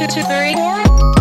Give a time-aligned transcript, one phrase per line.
[0.00, 1.19] two, two, three, four.